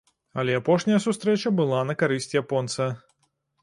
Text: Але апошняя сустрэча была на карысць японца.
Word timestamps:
Але 0.43 0.55
апошняя 0.61 1.03
сустрэча 1.05 1.53
была 1.61 1.85
на 1.93 1.99
карысць 2.03 2.35
японца. 2.43 2.93